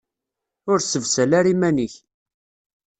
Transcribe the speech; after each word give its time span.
Ur 0.71 0.77
ssebsal 0.81 1.31
ara 1.39 1.51
iman-ik! 1.53 1.93